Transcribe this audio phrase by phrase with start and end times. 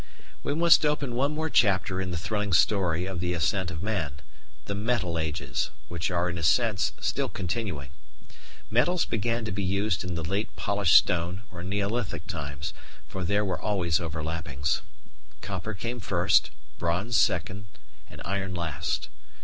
[0.43, 4.13] ]We must open one more chapter in the thrilling story of the Ascent of Man
[4.65, 7.89] the Metal Ages, which are in a sense still continuing.
[8.71, 12.73] Metals began to be used in the late Polished Stone (Neolithic) times,
[13.07, 14.81] for there were always overlappings.
[15.41, 16.49] Copper came first,
[16.79, 17.67] Bronze second,
[18.09, 19.07] and Iron last.